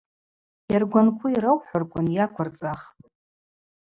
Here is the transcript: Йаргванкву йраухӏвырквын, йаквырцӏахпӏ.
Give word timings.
Йаргванкву 0.71 1.25
йраухӏвырквын, 1.33 2.07
йаквырцӏахпӏ. 2.17 2.97